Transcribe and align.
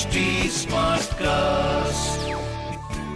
Smartcast 1.14 2.28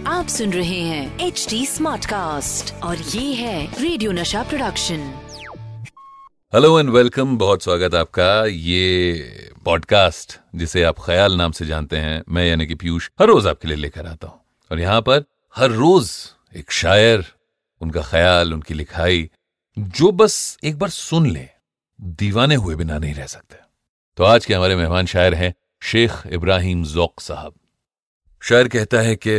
आप 0.07 0.27
सुन 0.27 0.51
रहे 0.53 0.79
हैं 0.79 1.19
एच 1.19 1.45
डी 1.49 1.65
स्मार्ट 1.65 2.05
कास्ट 2.05 2.73
और 2.83 2.97
ये 2.97 3.33
है 3.33 3.81
radio 3.81 4.11
Nasha 4.11 4.43
production 4.43 4.99
hello 6.53 6.79
and 6.79 6.89
welcome 6.89 7.37
बहुत 7.37 7.63
स्वागत 7.63 7.95
आपका। 7.95 8.45
ये 8.45 9.51
पॉडकास्ट 9.65 10.39
जिसे 10.55 10.83
आप 10.83 10.99
ख्याल 10.99 11.37
नाम 11.37 11.51
से 11.51 11.65
जानते 11.65 11.97
हैं 11.97 12.23
मैं 12.29 12.47
यानी 12.47 12.67
कि 12.67 12.75
पीयूष 12.75 13.09
हर 13.19 13.27
रोज 13.27 13.47
आपके 13.47 13.67
लिए 13.67 13.77
लेकर 13.77 14.05
आता 14.05 14.27
हूँ। 14.27 14.39
और 14.71 14.79
यहाँ 14.79 15.01
पर 15.01 15.25
हर 15.55 15.71
रोज 15.71 16.11
एक 16.55 16.71
शायर 16.71 17.25
उनका 17.81 18.01
ख्याल 18.01 18.53
उनकी 18.53 18.73
लिखाई 18.73 19.29
जो 19.77 20.11
बस 20.11 20.57
एक 20.63 20.79
बार 20.79 20.89
सुन 20.89 21.29
ले 21.29 21.47
दीवाने 21.99 22.55
हुए 22.55 22.75
बिना 22.75 22.97
नहीं 22.97 23.13
रह 23.13 23.25
सकते। 23.27 23.63
तो 24.17 24.23
आज 24.23 24.45
के 24.45 24.53
हमारे 24.53 24.75
मेहमान 24.75 25.05
शायर 25.05 25.33
हैं 25.33 25.53
शेख 25.85 26.11
इब्राहिम 26.27 26.83
जोक 26.83 27.19
साहब। 27.19 27.53
शायर 28.41 28.67
कहता 28.67 28.97
है 28.97 29.15
कि, 29.15 29.37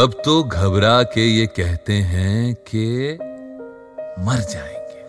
अब 0.00 0.22
तो 0.24 0.42
घबरा 0.44 1.02
के 1.02 1.26
ये 1.26 1.46
कहते 1.46 1.92
हैं 1.92 2.54
कि 2.54 3.18
मर 4.24 4.38
जाएँगे। 4.38 5.02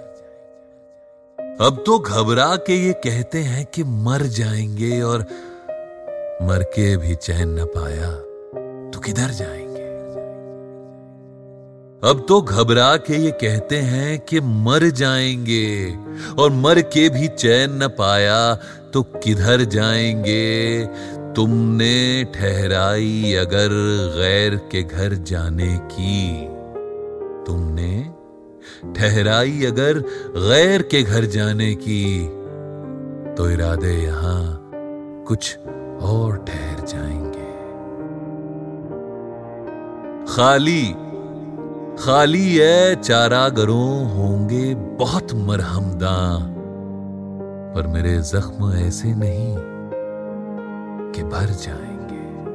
अब 1.65 1.83
तो 1.85 1.99
घबरा 1.99 2.55
के 2.55 2.75
ये 2.75 2.93
कहते 2.93 3.39
हैं 3.39 3.65
कि 3.65 3.83
मर 3.83 4.21
जाएँगे 4.21 5.01
और 5.01 5.19
मर 6.41 6.63
के 6.63 6.97
भी 6.97 7.15
चैन 7.15 7.59
न 7.59 7.65
पाया 7.65 8.11
तो 8.91 8.99
किधर 8.99 9.29
जाएँगे? 9.29 9.65
अब 12.09 12.25
तो 12.27 12.41
घबरा 12.41 12.97
के 12.97 13.17
ये 13.17 13.31
कहते 13.31 13.77
हैं 13.77 14.19
कि 14.19 14.39
मर 14.41 14.83
जाएँगे 14.83 15.95
और 16.41 16.49
मर 16.51 16.81
के 16.81 17.09
भी 17.09 17.27
चैन 17.27 17.83
न 17.83 17.87
पाया 17.87 18.55
तो 18.95 19.03
किधर 19.03 19.61
जाएँगे? 19.63 20.85
तुमने 21.35 22.23
ठहराई 22.23 23.33
अगर 23.33 23.69
गैर 24.17 24.55
के 24.71 24.83
घर 24.83 25.13
जाने 25.13 25.77
की। 25.77 26.47
तुमने 27.47 28.09
ठहराई 28.95 29.65
अगर 29.65 29.99
गैर 30.37 30.81
के 30.81 31.03
घर 31.03 31.25
जाने 31.25 31.75
की। 31.75 32.27
तो 33.35 33.49
इरादे 33.49 33.93
यहाँ 33.93 34.69
कुछ 35.27 35.57
और 36.01 36.37
ठहर 36.37 36.85
जाएँगे। 36.87 37.45
खाली 40.35 40.95
खाली 42.03 42.55
है, 42.55 43.01
चारागरों 43.01 44.15
होंगे 44.15 44.75
बहुत 44.75 45.33
मरहमदा 45.33 46.51
पर 47.75 47.87
मेरे 47.87 48.17
जख्म 48.17 48.73
ऐसे 48.73 49.15
नहीं 49.15 49.55
कि 51.11 51.23
भर 51.23 51.45
जाएँगे। 51.45 52.45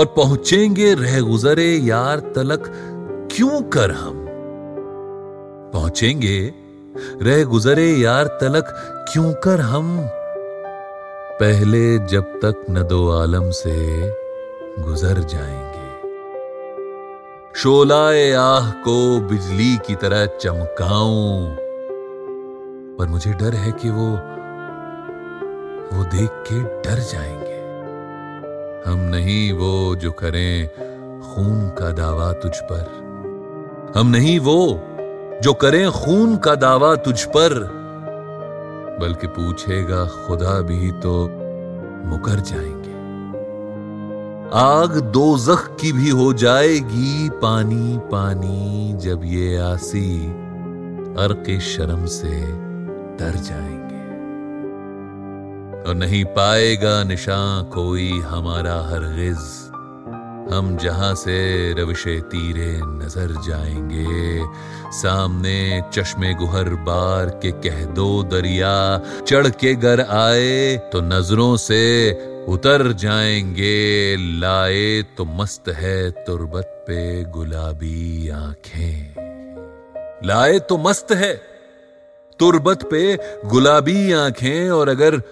और 0.00 0.06
पहुँचेंगे 0.06 0.94
रह 0.94 1.20
गुजरे, 1.20 1.76
यार 1.76 2.18
तलक 2.18 2.72
क्यों 3.32 3.62
कर 3.62 3.90
हम? 3.90 4.26
पहुँचेंगे 5.74 6.54
रह 7.22 7.44
गुजरे, 7.44 7.90
यार 7.90 8.24
तलक 8.24 8.64
क्यों 9.12 9.32
कर 9.32 9.60
हम? 9.60 10.00
पहले 11.40 11.98
जब 11.98 12.22
तक 12.22 12.66
न 12.70 12.82
दो 12.82 13.10
आलम 13.10 13.50
से 13.50 14.08
गुजर 14.82 15.18
जाएँगे। 15.18 16.08
शोलाए 17.54 18.32
आह 18.32 18.70
को 18.70 19.20
बिजली 19.20 19.76
की 19.76 19.94
तरह 19.94 20.26
चमकाऊं। 20.26 21.69
पर 23.00 23.06
मुझे 23.06 23.32
डर 23.32 23.54
है 23.54 23.72
कि 23.72 23.90
वो 23.90 24.06
वो 25.96 26.04
देख 26.04 26.30
के 26.30 26.62
डर 26.62 26.98
जाएँगे। 26.98 27.60
हम 28.90 28.98
नहीं 28.98 29.52
वो 29.52 29.96
जो 29.96 30.12
करें 30.12 30.68
खून 31.20 31.68
का 31.68 31.92
दावा 31.92 32.32
तुझ 32.32 32.56
पर। 32.56 32.84
हम 33.96 34.06
नहीं 34.06 34.38
वो 34.38 34.80
जो 35.42 35.52
करें 35.52 35.90
खून 35.90 36.36
का 36.36 36.54
दावा 36.54 36.94
तुझ 36.94 37.24
पर। 37.24 37.54
बल्कि 39.00 39.26
पूछेगा, 39.26 40.04
खुदा 40.04 40.60
भी 40.60 40.90
तो 40.90 41.28
मुकर 42.08 42.40
जाएँगे। 42.40 42.90
आग 44.54 45.00
दो 45.00 45.38
जख 45.38 45.76
की 45.80 45.92
भी 45.92 46.10
हो 46.10 46.32
जाएगी 46.32 47.30
पानी 47.30 47.98
पानी 47.98 48.92
जब 48.96 49.20
ये 49.24 49.56
आसी 49.56 50.26
अर्क 51.18 51.60
शर्म 51.60 52.06
से 52.06 52.69
डर 53.20 53.36
जाएँगे। 53.44 53.98
और 55.88 55.94
नहीं 55.94 56.24
पाएगा 56.36 57.02
निशान 57.04 57.64
कोई 57.70 58.10
हमारा 58.26 58.74
हर 58.88 59.08
गिज 59.16 59.48
हम 60.52 60.76
जहाँ 60.76 61.14
से 61.14 61.38
रविशे 61.78 62.18
तीरे 62.30 62.70
नज़र 62.82 63.32
जाएँगे। 63.46 64.44
सामने 64.92 65.58
चश्मे 65.92 66.32
गुहर 66.34 66.68
बार 66.86 67.28
के 67.42 67.50
कह 67.64 67.84
दो 67.94 68.22
दरिया। 68.22 68.72
चढ़ 69.28 69.48
के 69.60 69.74
घर 69.74 70.00
आए 70.00 70.76
तो 70.92 71.00
नज़रों 71.00 71.56
से 71.56 71.82
उतर 72.48 72.92
जाएँगे। 72.92 74.16
लाए 74.40 75.02
तो 75.16 75.24
मस्त 75.24 75.68
है 75.76 76.10
तुरबत 76.24 76.84
पे 76.86 77.24
गुलाबी 77.30 78.28
आँखें। 78.28 79.14
लाए 80.24 80.58
तो 80.58 80.78
मस्त 80.78 81.12
है 81.12 81.32
तुरबत 82.40 82.82
पे 82.82 83.18
गुलाबी 83.46 84.12
आँखें, 84.12 84.70
और 84.70 84.88
अगर 84.88 85.22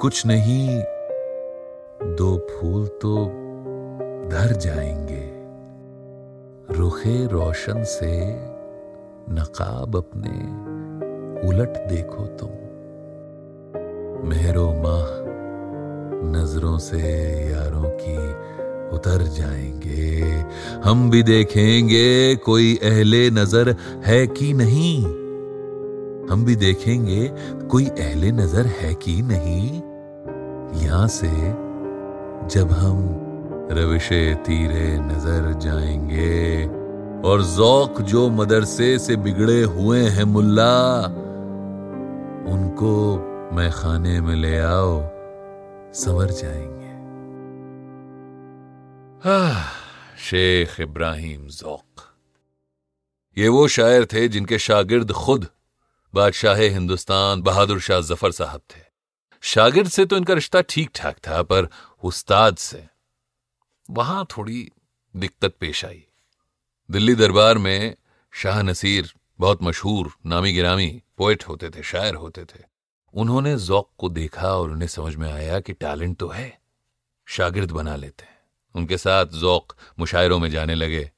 कुछ 0.00 0.26
नहीं, 0.26 0.68
दो 2.16 2.46
फूल 2.50 2.86
तो 2.86 3.24
धर 4.28 4.52
जाएँगे। 4.52 5.22
रुखे 6.78 7.26
रोशन 7.26 7.84
से 7.84 8.16
नकाब 9.34 9.96
अपने 9.96 10.34
उलट 11.48 11.68
देखो 11.68 12.26
तुम। 12.26 12.50
मेहरो 14.28 14.72
माह 14.72 15.08
नज़रों 16.30 16.78
से 16.78 16.98
यारों 17.50 17.90
की 18.00 18.16
उतर 18.96 19.22
जाएँगे। 19.22 20.22
हम 20.84 21.10
भी 21.10 21.22
देखेंगे 21.22 22.36
कोई 22.36 22.76
अहले 22.82 23.30
नज़र 23.30 23.76
है 24.04 24.26
कि 24.26 24.52
नहीं। 24.52 25.23
हम 26.30 26.44
भी 26.44 26.56
देखेंगे, 26.56 27.28
कोई 27.68 27.86
अहले 27.86 28.30
नज़र 28.32 28.66
है 28.66 28.94
कि 28.94 29.20
नहीं? 29.22 29.82
यहाँ 30.82 31.08
से 31.08 31.30
जब 32.48 32.72
हम 32.72 32.98
रविशे 33.70 34.34
तीरे 34.34 34.98
नज़र 34.98 35.52
जाएँगे, 35.60 36.66
और 37.28 37.42
जौक 37.42 38.00
जो 38.02 38.28
मदरसे 38.30 38.98
से 38.98 39.16
बिगड़े 39.16 39.62
हुए 39.62 40.00
हैं 40.08 40.24
मुल्ला, 40.24 41.00
उनको 42.52 42.94
मैं 43.56 43.70
खाने 43.72 44.20
में 44.20 44.34
ले 44.34 44.58
आओ, 44.58 45.00
संवर 45.94 46.30
जाएँगे। 46.30 46.92
शेख 50.18 50.80
इब्राहिम 50.80 51.46
जौक। 51.48 52.02
ये 53.36 53.48
वो 53.48 53.66
शायर 53.68 54.04
थे 54.04 54.28
जिनके 54.28 54.58
शागिर्द 54.58 55.12
खुद 55.12 55.46
बादशाह 56.14 56.56
हिंदुस्तान 56.56 57.40
बहादुर 57.42 57.80
शाह 57.80 58.00
ज़फ़र 58.00 58.32
साहब 58.32 58.60
थे। 58.70 58.80
शागिर्द 59.42 59.88
से 59.88 60.04
तो 60.04 60.16
इनका 60.16 60.34
रिश्ता 60.34 60.60
ठीक 60.60 60.90
ठाक 60.94 61.16
था, 61.18 61.42
पर 61.42 61.68
उस्ताद 62.02 62.56
से 62.56 62.86
वहाँ 63.88 64.26
थोड़ी 64.36 64.70
दिक्कत 65.14 65.56
पेश 65.60 65.84
आई। 65.84 66.04
दिल्ली 66.90 67.14
दरबार 67.14 67.58
में 67.58 67.96
शाह 68.32 68.62
नसीर 68.62 69.12
बहुत 69.40 69.62
मशहूर 69.62 70.12
नामी 70.26 70.52
गिरामी 70.52 71.02
पोइट 71.18 71.48
होते 71.48 71.70
थे, 71.70 71.82
शायर 71.82 72.14
होते 72.14 72.44
थे। 72.44 72.62
उन्होंने 73.14 73.56
जौक 73.56 73.90
को 73.98 74.08
देखा 74.08 74.54
और 74.54 74.70
उन्हें 74.70 74.88
समझ 74.88 75.14
में 75.16 75.30
आया 75.32 75.60
कि 75.60 75.72
टैलेंट 75.72 76.16
तो 76.18 76.28
है, 76.28 76.58
शागिर्द 77.28 77.70
बना 77.70 77.96
लेते 77.96 78.24
हैं। 78.24 78.38
उनके 78.74 78.98
साथ 78.98 79.26
जौक 79.26 79.76
मुशायरों 79.98 80.38
में 80.38 80.50
जाने 80.50 80.74
लगे। 80.74 81.10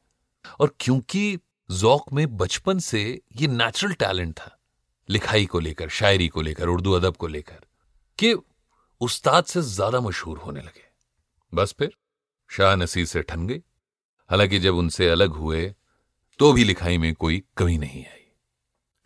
और 0.60 0.74
क्योंकि 0.80 1.38
जौक 1.70 2.12
में 2.12 2.36
बचपन 2.36 2.78
से 2.78 3.22
ये 3.36 3.46
नेचुरल 3.46 3.92
टैलेंट 3.92 4.34
था 4.34 4.55
लिखाई 5.08 5.46
को 5.46 5.60
लेकर, 5.60 5.88
शायरी 5.90 6.28
को 6.28 6.42
लेकर, 6.42 6.68
उर्दू 6.68 6.92
अदब 6.92 7.16
को 7.16 7.26
लेकर 7.28 7.64
कि 8.18 8.34
उस्ताद 9.00 9.44
से 9.44 9.62
ज़्यादा 9.62 10.00
मशहूर 10.00 10.38
होने 10.38 10.60
लगे। 10.60 10.84
बस 11.52 11.74
फिर 11.78 11.96
शाह 12.50 12.74
नसीर 12.76 13.06
से 13.06 13.22
ठन 13.22 13.46
गई 13.46 13.62
हालाँकि 14.30 14.58
जब 14.58 14.74
उनसे 14.74 15.08
अलग 15.08 15.32
हुए 15.34 15.74
तो 16.40 16.52
भी 16.52 16.64
लिखाई 16.64 16.98
में 16.98 17.14
कोई 17.14 17.42
कमी 17.56 17.78
नहीं 17.78 18.04
आई। 18.04 18.24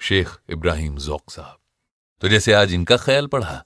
शेख 0.01 0.29
इब्राहिम 0.51 0.97
जौक 0.99 1.31
साहब। 1.31 1.59
तो 2.23 2.29
जैसे 2.29 2.53
आज 2.53 2.73
इनका 2.75 2.97
ख्याल 2.97 3.27
पढ़ा, 3.27 3.65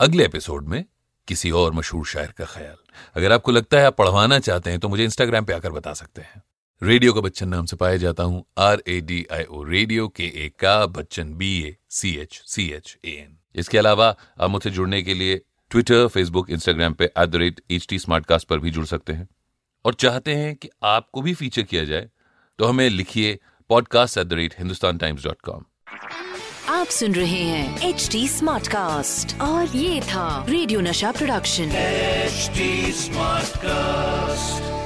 अगले 0.00 0.24
एपिसोड 0.24 0.68
में 0.68 0.84
किसी 1.28 1.50
और 1.50 1.72
मशहूर 1.72 2.06
शायर 2.06 2.32
का 2.32 2.44
ख्याल। 2.44 2.76
अगर 3.16 3.32
आपको 3.32 3.52
लगता 3.52 3.78
है 3.78 3.86
आप 3.86 3.96
पढ़वाना 3.96 4.38
चाहते 4.38 4.70
हैं 4.70 4.80
तो 4.80 4.88
मुझे 4.88 5.04
इंस्टाग्राम 5.04 5.44
पे 5.44 5.52
आकर 5.52 5.72
बता 5.72 5.94
सकते 5.94 6.22
हैं। 6.22 6.42
रेडियो 6.82 7.12
का 7.12 7.20
बच्चन 7.20 7.48
नाम 7.48 7.66
से 7.66 7.76
पाया 7.76 7.96
जाता 7.96 8.22
हूँ। 8.22 8.44
R 8.58 8.82
A 8.88 9.00
D 9.00 9.24
I 9.32 9.44
O 9.44 9.62
radio 9.64 10.08
K 10.08 10.24
A 10.44 10.48
का 10.60 10.74
Bachchan 10.86 11.32
B 11.34 11.48
A 11.62 11.74
C 11.90 12.10
H 12.16 12.40
C 12.46 12.68
H 12.70 12.96
A 13.04 13.10
N 13.10 13.36
इसके 13.54 13.78
अलावा 13.78 14.08
आप 14.40 14.50
मुझसे 14.50 14.70
जुड़ने 14.70 15.00
के 15.02 15.14
लिए 15.14 15.40
ट्विटर 15.70 16.06
फेसबुक 16.08 16.50
इंस्टाग्राम 16.50 16.94
पे 16.94 17.04
at 17.04 17.28
the 17.28 17.36
rate 17.36 17.60
H 17.70 17.86
T 17.90 17.98
Smartcast 18.26 18.48
पर 18.48 18.58
भी 18.58 18.70
जुड़ 18.70 18.84
सकते 18.86 19.12
हैं। 19.12 19.28
और 19.84 19.94
चाहते 19.94 20.34
हैं 20.34 20.54
कि 20.54 20.70
आपको 20.84 21.22
भी 21.22 21.34
फीचर 21.34 21.62
किया 21.62 21.84
जाए 21.84 22.08
तो 22.58 22.64
हमें 22.64 22.88
लिखिए 22.90 23.38
podcast 23.70 24.18
at 24.18 24.26
the 24.26 24.32
rate 24.32 24.54
Hindustan 24.58 24.98
Times 24.98 25.24
dot 25.24 25.40
com 25.40 25.64
आप 26.74 26.86
सुन 26.86 27.14
रहे 27.14 27.42
हैं 27.42 27.88
एच 27.88 28.08
टी 28.12 28.26
स्मार्ट 28.28 28.68
कास्ट 28.68 29.40
और 29.40 29.76
ये 29.76 30.00
था 30.02 30.44
radio 30.48 30.80
Nasha 30.80 31.12
production. 31.12 31.70
Smart 32.94 33.56
Smartcast. 33.56 34.85